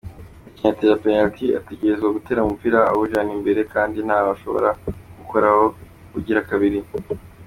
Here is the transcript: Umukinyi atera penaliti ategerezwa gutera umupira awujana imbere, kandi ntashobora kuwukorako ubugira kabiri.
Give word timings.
Umukinyi 0.59 0.67
atera 0.73 1.01
penaliti 1.03 1.45
ategerezwa 1.59 2.13
gutera 2.17 2.43
umupira 2.45 2.79
awujana 2.91 3.31
imbere, 3.37 3.61
kandi 3.73 3.97
ntashobora 4.07 4.69
kuwukorako 4.81 5.65
ubugira 6.09 6.41
kabiri. 6.49 6.79